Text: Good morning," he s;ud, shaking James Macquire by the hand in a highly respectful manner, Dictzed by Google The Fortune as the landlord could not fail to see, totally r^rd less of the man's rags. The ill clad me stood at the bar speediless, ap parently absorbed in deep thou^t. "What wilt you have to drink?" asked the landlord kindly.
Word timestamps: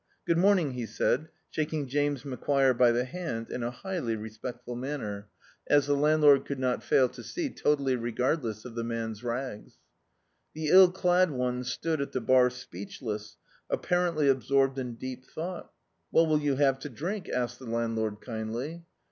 Good 0.25 0.39
morning," 0.39 0.71
he 0.71 0.81
s;ud, 0.85 1.29
shaking 1.51 1.87
James 1.87 2.23
Macquire 2.25 2.73
by 2.75 2.91
the 2.91 3.05
hand 3.05 3.51
in 3.51 3.61
a 3.61 3.69
highly 3.69 4.15
respectful 4.15 4.75
manner, 4.75 5.27
Dictzed 5.27 5.27
by 5.27 5.27
Google 5.27 5.37
The 5.37 5.51
Fortune 5.51 5.77
as 5.77 5.85
the 5.85 6.01
landlord 6.01 6.45
could 6.47 6.59
not 6.59 6.83
fail 6.83 7.09
to 7.09 7.23
see, 7.23 7.49
totally 7.51 7.95
r^rd 7.95 8.41
less 8.41 8.65
of 8.65 8.73
the 8.73 8.83
man's 8.83 9.23
rags. 9.23 9.75
The 10.55 10.69
ill 10.69 10.89
clad 10.91 11.29
me 11.31 11.61
stood 11.61 12.01
at 12.01 12.13
the 12.13 12.21
bar 12.21 12.49
speediless, 12.49 13.37
ap 13.71 13.83
parently 13.85 14.27
absorbed 14.27 14.79
in 14.79 14.95
deep 14.95 15.23
thou^t. 15.37 15.67
"What 16.09 16.27
wilt 16.27 16.41
you 16.41 16.55
have 16.55 16.79
to 16.79 16.89
drink?" 16.89 17.29
asked 17.29 17.59
the 17.59 17.69
landlord 17.69 18.21
kindly. 18.21 18.85